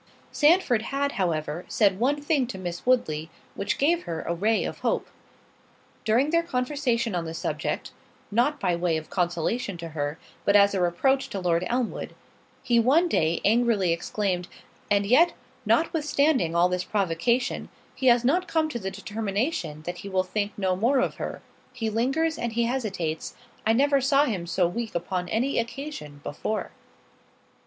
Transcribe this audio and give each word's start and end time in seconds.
Sandford 0.31 0.81
had, 0.81 1.11
however, 1.11 1.63
said 1.67 1.99
one 1.99 2.19
thing 2.19 2.47
to 2.47 2.57
Miss 2.57 2.87
Woodley, 2.87 3.29
which 3.53 3.77
gave 3.77 4.05
her 4.05 4.23
a 4.23 4.33
ray 4.33 4.63
of 4.63 4.79
hope. 4.79 5.07
During 6.05 6.31
their 6.31 6.41
conversation 6.41 7.13
on 7.13 7.25
the 7.25 7.35
subject, 7.35 7.91
(not 8.31 8.59
by 8.59 8.75
way 8.75 8.97
of 8.97 9.11
consolation 9.11 9.77
to 9.77 9.89
her, 9.89 10.17
but 10.43 10.55
as 10.55 10.73
a 10.73 10.81
reproach 10.81 11.29
to 11.29 11.39
Lord 11.39 11.63
Elmwood) 11.67 12.15
he 12.63 12.79
one 12.79 13.07
day 13.07 13.41
angrily 13.45 13.93
exclaimed, 13.93 14.47
"And 14.89 15.05
yet, 15.05 15.33
notwithstanding 15.67 16.55
all 16.55 16.67
this 16.67 16.83
provocation, 16.83 17.69
he 17.93 18.07
has 18.07 18.25
not 18.25 18.47
come 18.47 18.69
to 18.69 18.79
the 18.79 18.89
determination 18.89 19.83
that 19.83 19.99
he 19.99 20.09
will 20.09 20.23
think 20.23 20.51
no 20.57 20.75
more 20.75 20.97
of 20.97 21.17
her—he 21.17 21.91
lingers 21.91 22.39
and 22.39 22.53
he 22.53 22.63
hesitates—I 22.63 23.73
never 23.73 24.01
saw 24.01 24.25
him 24.25 24.47
so 24.47 24.67
weak 24.67 24.95
upon 24.95 25.29
any 25.29 25.59
occasion 25.59 26.21
before." 26.23 26.71